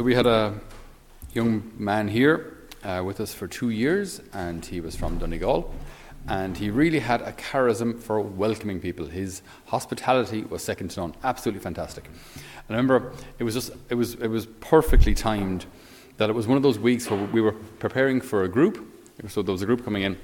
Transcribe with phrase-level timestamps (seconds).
[0.00, 0.58] so we had a
[1.34, 5.70] young man here uh, with us for two years, and he was from Donegal.
[6.26, 9.04] And he really had a charism for welcoming people.
[9.04, 11.14] His hospitality was second to none.
[11.22, 12.06] Absolutely fantastic.
[12.06, 12.14] And
[12.70, 15.66] I remember it was just it was it was perfectly timed
[16.16, 18.82] that it was one of those weeks where we were preparing for a group.
[19.28, 20.16] So there was a group coming in.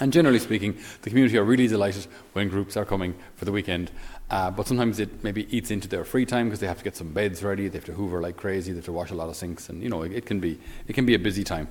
[0.00, 3.90] And generally speaking, the community are really delighted when groups are coming for the weekend.
[4.30, 6.96] Uh, but sometimes it maybe eats into their free time because they have to get
[6.96, 9.28] some beds ready, they have to hoover like crazy, they have to wash a lot
[9.28, 11.68] of sinks, and you know it, it can be it can be a busy time.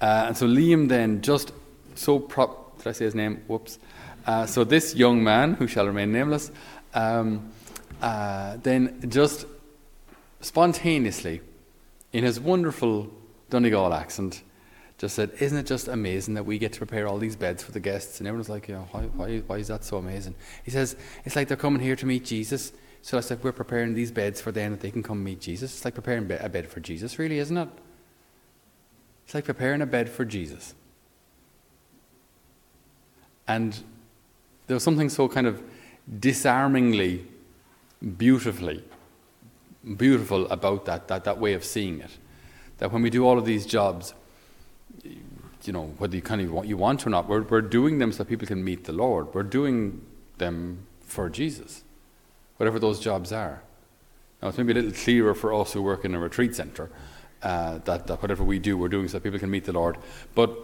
[0.00, 1.52] Uh, and so Liam then just
[1.94, 3.42] so prop did I say his name?
[3.46, 3.78] Whoops.
[4.26, 6.50] Uh, so this young man who shall remain nameless,
[6.94, 7.52] um,
[8.02, 9.46] uh, then just
[10.40, 11.40] spontaneously,
[12.12, 13.12] in his wonderful
[13.50, 14.42] Donegal accent,
[14.98, 17.72] just said, Isn't it just amazing that we get to prepare all these beds for
[17.72, 18.18] the guests?
[18.18, 20.34] And everyone's like, Yeah, why, why, why is that so amazing?
[20.64, 22.72] He says, It's like they're coming here to meet Jesus.
[23.02, 25.74] So I said, We're preparing these beds for them that they can come meet Jesus.
[25.74, 27.68] It's like preparing a bed for Jesus, really, isn't it?
[29.24, 30.74] It's like preparing a bed for Jesus.
[33.48, 33.78] And
[34.66, 35.62] there was something so kind of
[36.18, 37.26] disarmingly,
[38.16, 38.82] beautifully,
[39.96, 42.10] beautiful about that, that, that way of seeing it.
[42.78, 44.14] That when we do all of these jobs,
[45.04, 48.12] you know, whether you kind of want, you want or not, we're, we're doing them
[48.12, 49.34] so people can meet the Lord.
[49.34, 50.02] We're doing
[50.38, 51.82] them for Jesus,
[52.56, 53.62] whatever those jobs are.
[54.40, 56.90] Now, it's maybe a little clearer for us who work in a retreat centre
[57.42, 59.96] uh, that, that whatever we do, we're doing so that people can meet the Lord.
[60.34, 60.56] But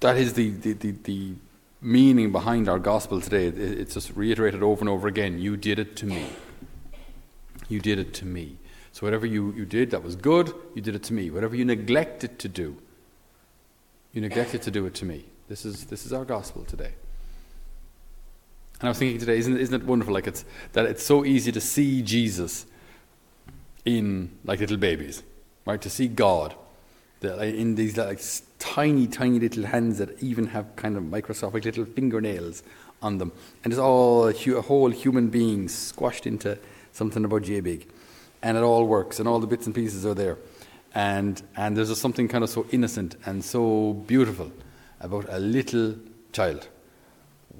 [0.00, 1.32] that is the, the, the, the
[1.80, 3.46] meaning behind our gospel today.
[3.46, 5.38] It's just reiterated over and over again.
[5.38, 6.28] You did it to me.
[7.68, 8.58] You did it to me.
[8.94, 11.28] So whatever you, you did that was good, you did it to me.
[11.28, 12.76] Whatever you neglected to do,
[14.12, 15.24] you neglected to do it to me.
[15.48, 16.92] This is, this is our gospel today.
[18.78, 20.14] And I was thinking today, isn't, isn't it wonderful?
[20.14, 22.66] Like it's, that it's so easy to see Jesus
[23.84, 25.24] in like little babies,
[25.66, 25.82] right?
[25.82, 26.54] To see God
[27.20, 28.20] in these like
[28.60, 32.62] tiny, tiny little hands that even have kind of microscopic little fingernails
[33.02, 33.32] on them,
[33.64, 36.56] and it's all a, whole human being squashed into
[36.92, 37.88] something about J big,
[38.44, 40.36] and it all works, and all the bits and pieces are there,
[40.94, 44.52] and and there's just something kind of so innocent and so beautiful
[45.00, 45.96] about a little
[46.32, 46.68] child,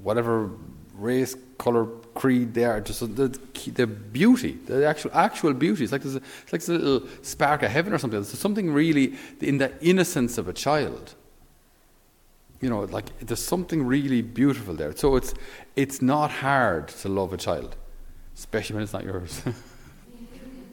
[0.03, 0.51] whatever
[0.95, 3.29] race, color, creed they are, just the,
[3.73, 5.85] the beauty, the actual actual beauty.
[5.85, 8.21] It's like there's a, it's like a little spark of heaven or something.
[8.21, 11.15] There's something really in the innocence of a child.
[12.61, 14.95] You know, like there's something really beautiful there.
[14.95, 15.35] So it's
[15.77, 17.75] it's not hard to love a child,
[18.37, 19.43] especially when it's not yours.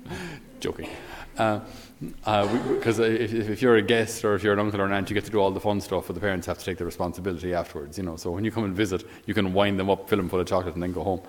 [0.60, 0.90] Joking.
[1.38, 1.62] Uh,
[2.00, 5.10] because uh, if, if, you're a guest or if you're an uncle or an aunt,
[5.10, 6.86] you get to do all the fun stuff, but the parents have to take the
[6.86, 7.98] responsibility afterwards.
[7.98, 10.28] You know, so when you come and visit, you can wind them up, fill them
[10.28, 11.22] full of chocolate, and then go home.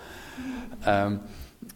[0.87, 1.21] Um,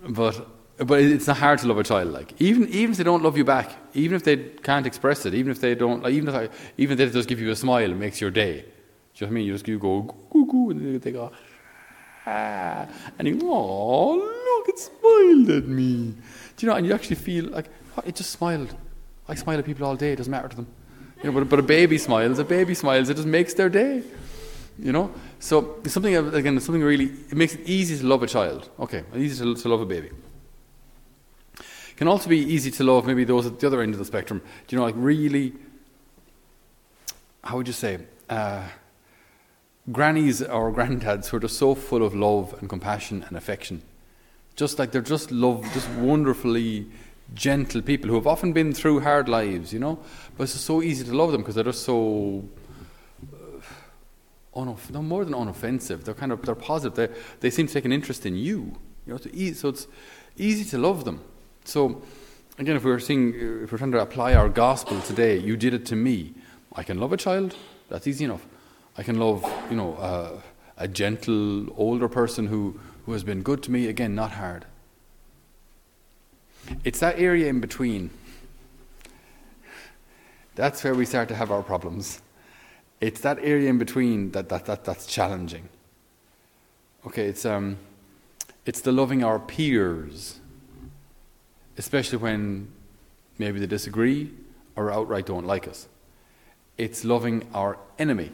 [0.09, 0.49] but
[0.79, 2.13] but it's not hard to love a child.
[2.13, 5.35] Like even even if they don't love you back, even if they can't express it,
[5.35, 7.57] even if they don't, like, even if I, even if they just give you a
[7.57, 8.61] smile, it makes your day.
[8.61, 9.47] Do you know what I mean?
[9.47, 11.33] You just you go goo goo, and they go
[12.27, 12.87] ah,
[13.19, 14.36] and you oh
[14.69, 16.15] it smiled at me.
[16.57, 16.77] Do you know?
[16.77, 17.67] And you actually feel like
[17.97, 18.75] oh, it just smiled.
[19.29, 20.67] I smile at people all day, it doesn't matter to them.
[21.23, 24.03] You know, but, but a baby smiles, a baby smiles, it just makes their day.
[24.79, 25.13] You know?
[25.39, 28.71] So it's something, again, It's something really, it makes it easy to love a child.
[28.79, 30.11] Okay, easy to, to love a baby.
[31.59, 34.05] It can also be easy to love maybe those at the other end of the
[34.05, 34.43] spectrum.
[34.67, 35.55] Do you know, like really,
[37.43, 38.65] how would you say, uh,
[39.91, 43.83] grannies or granddads who are just so full of love and compassion and affection.
[44.57, 46.87] Just like they're just love, just wonderfully
[47.35, 49.99] gentle people who have often been through hard lives, you know.
[50.37, 52.45] But it's so easy to love them because they're just so
[53.33, 53.61] uh,
[54.55, 56.05] unoff- no more than unoffensive.
[56.05, 56.97] They're kind of they're positive.
[56.97, 58.79] They they seem to take an interest in you.
[59.07, 59.87] You know, so, so it's
[60.37, 61.21] easy to love them.
[61.65, 62.03] So
[62.59, 63.35] again, if we're seeing,
[63.65, 66.35] if we're trying to apply our gospel today, you did it to me.
[66.75, 67.57] I can love a child.
[67.89, 68.47] That's easy enough.
[68.99, 70.41] I can love, you know, uh,
[70.79, 73.87] a gentle older person who who has been good to me.
[73.87, 74.67] Again, not hard.
[76.85, 78.11] It's that area in between.
[80.57, 82.21] That's where we start to have our problems.
[83.01, 85.69] It's that area in between that, that, that that's challenging.
[87.07, 87.77] Okay, it's, um,
[88.65, 90.41] it's the loving our peers,
[91.79, 92.69] especially when
[93.39, 94.33] maybe they disagree
[94.75, 95.87] or outright don't like us.
[96.77, 98.33] It's loving our enemy.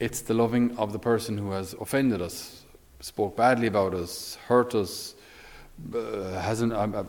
[0.00, 2.63] It's the loving of the person who has offended us,
[3.04, 5.14] spoke badly about us, hurt us,
[5.94, 6.72] uh, hasn't.
[6.72, 7.04] I,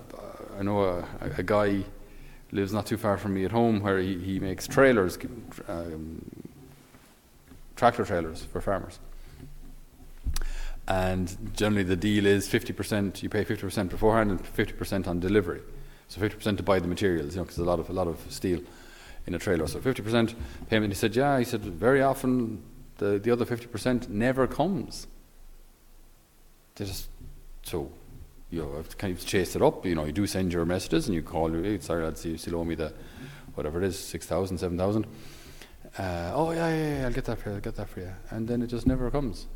[0.59, 1.05] I know a,
[1.37, 1.85] a, guy
[2.51, 5.17] lives not too far from me at home where he, he makes trailers,
[5.69, 6.21] um,
[7.77, 8.99] tractor trailers for farmers.
[10.87, 15.61] And generally, the deal is 50%, you pay 50% beforehand and 50% on delivery.
[16.09, 18.19] So 50% to buy the materials, you know, because a lot of a lot of
[18.29, 18.59] steel
[19.27, 19.65] in a trailer.
[19.65, 20.35] So 50%
[20.69, 20.91] payment.
[20.91, 21.39] He said, yeah.
[21.39, 22.61] He said, very often
[22.97, 25.07] the, the other 50% never comes.
[26.75, 27.07] Just,
[27.63, 27.89] so,
[28.49, 29.85] you know, I've kind of chased it up.
[29.85, 32.57] You know, you do send your messages and you call, hey, sorry, lads, you still
[32.57, 32.93] owe me the,
[33.53, 35.05] whatever it is, 6,000, 7,000.
[35.97, 38.11] Uh, oh, yeah, yeah, yeah, I'll get that for you, I'll get that for you.
[38.29, 39.47] And then it just never comes.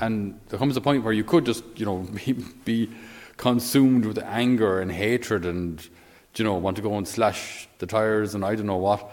[0.00, 2.32] And there comes a point where you could just, you know, be,
[2.64, 2.90] be
[3.36, 5.86] consumed with anger and hatred and,
[6.34, 9.12] you know, want to go and slash the tires and I don't know what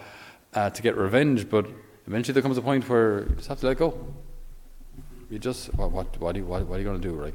[0.54, 1.48] uh, to get revenge.
[1.48, 1.66] But
[2.08, 4.14] eventually there comes a point where you just have to let go.
[5.32, 7.32] You just, what, what, what, are, you, what, what you going to do, right?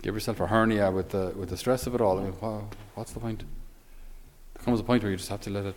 [0.00, 2.20] Give yourself a hernia with the, with the stress of it all.
[2.20, 2.62] I mean, what,
[2.94, 3.42] what's the point?
[4.54, 5.74] There comes a point where you just have to let it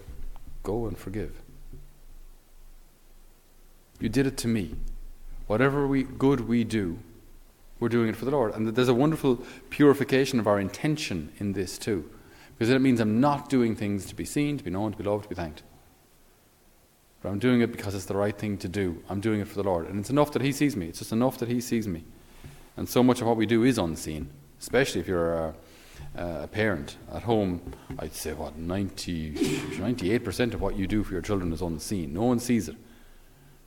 [0.62, 1.42] go and forgive.
[4.00, 4.76] You did it to me.
[5.48, 7.00] Whatever we, good we do,
[7.80, 8.54] we're doing it for the Lord.
[8.54, 12.12] And there's a wonderful purification of our intention in this too.
[12.56, 15.04] Because it means I'm not doing things to be seen, to be known, to be
[15.04, 15.64] loved, to be thanked.
[17.24, 19.02] But I'm doing it because it's the right thing to do.
[19.10, 19.88] I'm doing it for the Lord.
[19.88, 20.88] And it's enough that He sees me.
[20.88, 22.04] It's just enough that He sees me.
[22.76, 24.30] And so much of what we do is unseen,
[24.60, 25.54] especially if you're a,
[26.16, 27.62] a parent at home.
[27.98, 32.14] I'd say, what, 90, 98% of what you do for your children is unseen.
[32.14, 32.76] No one sees it.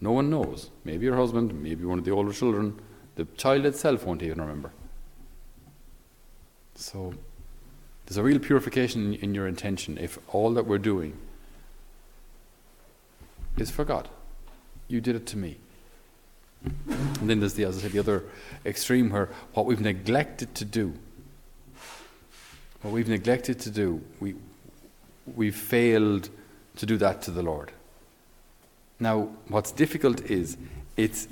[0.03, 0.71] No one knows.
[0.85, 2.79] Maybe your husband, maybe one of the older children.
[3.15, 4.73] The child itself won't even remember.
[6.75, 7.15] So
[8.05, 11.17] there's a real purification in, in your intention if all that we're doing
[13.59, 14.09] is for God.
[14.89, 15.57] You did it to me.
[16.65, 18.25] And then there's the, as I said, the other
[18.65, 20.95] extreme where what we've neglected to do,
[22.83, 24.35] what we've neglected to do, we,
[25.35, 26.29] we've failed
[26.77, 27.73] to do that to the Lord.
[28.99, 30.57] Now, what's difficult is
[30.97, 31.29] it's,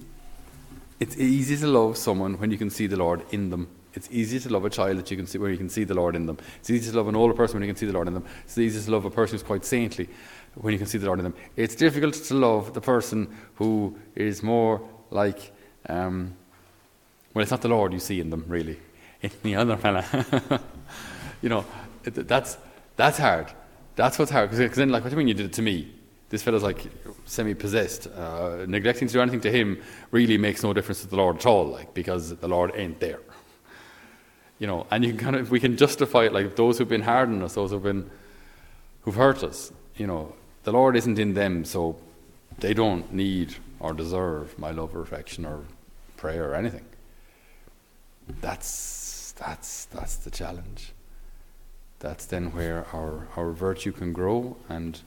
[1.00, 3.68] it's easy to love someone when you can see the Lord in them.
[3.94, 5.94] It's easy to love a child that you can see where you can see the
[5.94, 6.38] Lord in them.
[6.58, 8.24] It's easy to love an older person when you can see the Lord in them.
[8.44, 10.08] It's easy to love a person who's quite saintly
[10.54, 11.34] when you can see the Lord in them.
[11.56, 14.80] It's difficult to love the person who is more
[15.10, 15.52] like,
[15.88, 16.34] um,
[17.32, 18.78] well, it's not the Lord you see in them, really.
[19.22, 20.04] It's the other fella.
[21.42, 21.64] you know,
[22.02, 22.58] that's,
[22.96, 23.50] that's hard.
[23.96, 24.50] That's what's hard.
[24.50, 25.94] Because then, like, what do you mean you did it to me?
[26.28, 26.84] This fellow's like
[27.24, 28.06] semi possessed.
[28.06, 29.80] Uh, neglecting to do anything to him
[30.10, 33.20] really makes no difference to the Lord at all, like, because the Lord ain't there.
[34.58, 37.02] You know, and you can kind of, we can justify it like those who've been
[37.02, 38.10] hard on us, those who've been,
[39.02, 40.34] who've hurt us, you know,
[40.64, 41.96] the Lord isn't in them, so
[42.58, 45.64] they don't need or deserve my love or affection or
[46.16, 46.84] prayer or anything.
[48.40, 50.92] That's, that's, that's the challenge.
[51.98, 54.98] That's then where our, our virtue can grow and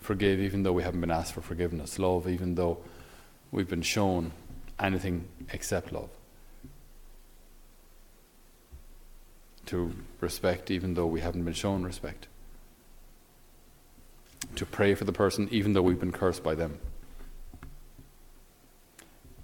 [0.00, 2.78] forgive even though we haven't been asked for forgiveness, love even though
[3.50, 4.32] we've been shown
[4.78, 6.10] anything except love.
[9.66, 12.28] To respect even though we haven't been shown respect
[14.56, 16.78] to pray for the person even though we've been cursed by them.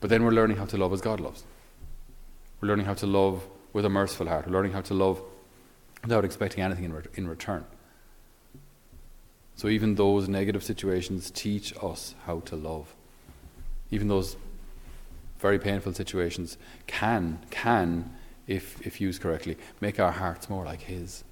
[0.01, 1.45] But then we're learning how to love as God loves.
[2.61, 4.47] We're learning how to love with a merciful heart.
[4.47, 5.23] We're learning how to love
[6.03, 7.65] without expecting anything in, re- in return.
[9.55, 12.95] So even those negative situations teach us how to love.
[13.91, 14.37] Even those
[15.39, 16.57] very painful situations
[16.87, 18.13] can, can,
[18.47, 21.25] if, if used correctly, make our hearts more like His.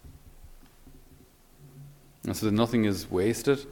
[2.25, 3.67] And so that nothing is wasted,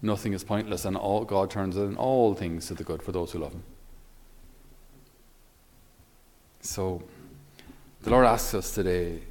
[0.00, 3.32] nothing is pointless, and all, God turns in all things to the good for those
[3.32, 3.64] who love Him.
[6.60, 7.02] So,
[8.02, 9.22] the Lord asks us today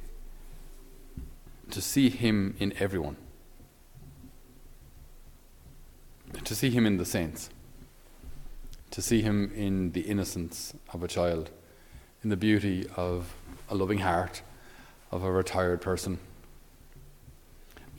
[1.70, 3.16] to see Him in everyone,
[6.44, 7.48] to see Him in the saints,
[8.90, 11.50] to see Him in the innocence of a child,
[12.22, 13.34] in the beauty of
[13.70, 14.42] a loving heart
[15.10, 16.18] of a retired person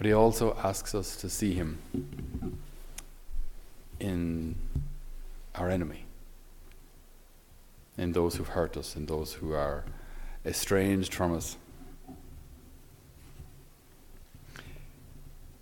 [0.01, 1.77] but he also asks us to see him
[3.99, 4.55] in
[5.53, 6.05] our enemy,
[7.99, 9.85] in those who've hurt us, in those who are
[10.43, 11.55] estranged from us.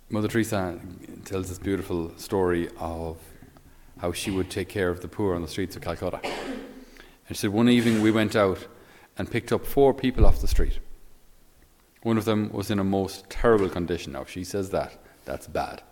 [0.08, 0.80] Mother Teresa
[1.26, 3.18] tells this beautiful story of
[3.98, 6.18] how she would take care of the poor on the streets of Calcutta.
[6.24, 8.66] And she said, One evening we went out
[9.18, 10.78] and picked up four people off the street.
[12.02, 14.12] One of them was in a most terrible condition.
[14.12, 14.92] Now, if she says that,
[15.24, 15.82] that's bad.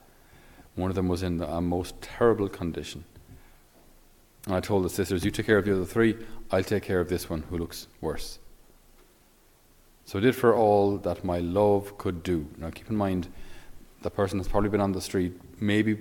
[0.75, 3.05] One of them was in a most terrible condition.
[4.47, 6.17] And I told the sisters, You take care of the other three,
[6.51, 8.39] I'll take care of this one who looks worse.
[10.07, 12.49] So I did for all that my love could do.
[12.57, 13.29] Now, keep in mind,
[14.01, 15.99] the person has probably been on the street, maybe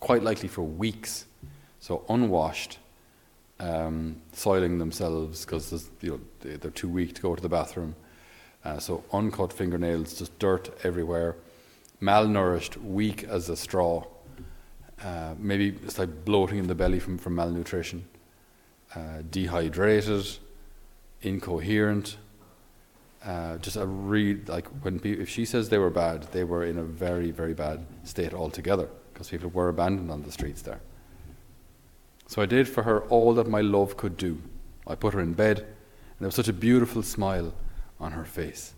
[0.00, 1.26] quite likely for weeks,
[1.78, 2.78] so unwashed,
[3.60, 7.94] um, soiling themselves because you know, they're too weak to go to the bathroom.
[8.64, 11.36] Uh, so uncut fingernails, just dirt everywhere.
[12.00, 14.04] Malnourished, weak as a straw.
[15.02, 18.04] Uh, maybe it's like bloating in the belly from, from malnutrition.
[18.94, 20.26] Uh, dehydrated,
[21.22, 22.16] incoherent.
[23.24, 26.64] Uh, just a read like when pe- if she says they were bad, they were
[26.64, 30.80] in a very very bad state altogether because people were abandoned on the streets there.
[32.26, 34.40] So I did for her all that my love could do.
[34.86, 37.52] I put her in bed, and there was such a beautiful smile
[38.00, 38.74] on her face.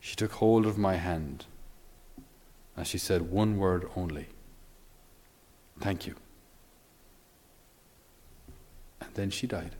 [0.00, 1.46] She took hold of my hand,
[2.76, 4.28] and she said one word only
[5.78, 6.14] Thank you.
[9.00, 9.72] And then she died.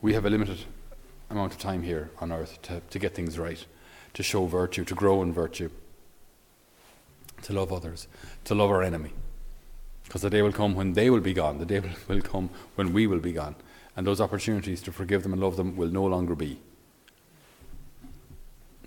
[0.00, 0.60] We have a limited
[1.28, 3.66] amount of time here on earth to, to get things right
[4.14, 5.70] to show virtue, to grow in virtue,
[7.42, 8.08] to love others,
[8.44, 9.12] to love our enemy.
[10.10, 12.92] Because the day will come when they will be gone, the day will come when
[12.92, 13.54] we will be gone,
[13.94, 16.58] and those opportunities to forgive them and love them will no longer be.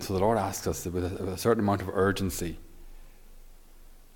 [0.02, 2.58] So the Lord asks us with a, certain amount of urgency.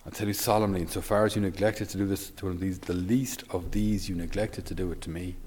[0.05, 2.77] I tell you solemnly, insofar as you neglected to do this to one of these,
[2.77, 5.37] the least of these, you neglected to do it to me.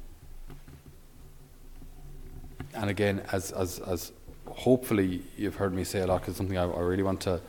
[2.73, 4.13] And again, as, as, as
[4.47, 7.43] hopefully you've heard me say a lot because something I, I, really want to,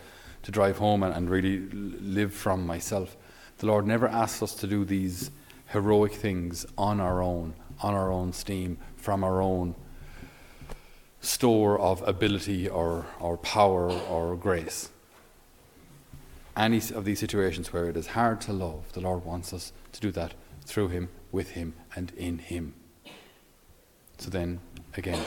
[0.44, 3.15] to drive home and, and really live from myself.
[3.62, 5.30] The Lord never asks us to do these
[5.68, 7.53] heroic things on our own,
[7.84, 9.75] on our own steam, from our own
[11.20, 14.89] store of ability or, or power or grace.
[16.58, 20.01] Any of these situations where it is hard to love, the Lord wants us to
[20.01, 20.34] do that
[20.65, 22.74] through Him, with Him, and in Him.
[24.18, 24.60] So then,
[24.98, 25.24] again,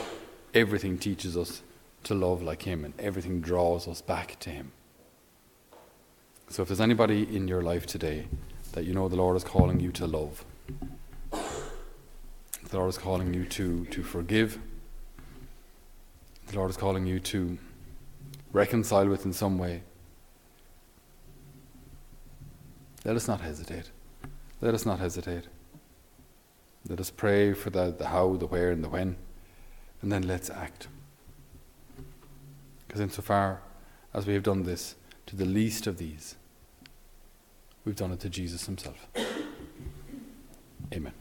[0.53, 1.62] everything teaches us
[2.03, 4.73] to love like Him, and everything draws us back to Him.
[6.49, 8.29] So if there's anybody in your life today
[8.73, 10.45] that you know the Lord is calling you to love,
[11.31, 14.59] the Lord is calling you to, to forgive,
[16.47, 17.59] the Lord is calling you to
[18.53, 19.83] reconcile with in some way,
[23.05, 23.91] let us not hesitate.
[24.61, 25.49] Let us not hesitate.
[26.89, 29.17] Let us pray for the, the how, the where, and the when
[30.05, 30.87] and then let's act.
[32.87, 33.63] Because insofar
[34.13, 34.97] as we have done this
[35.37, 36.37] to the least of these,
[37.85, 39.09] we've done it to Jesus himself.
[40.93, 41.12] Amen.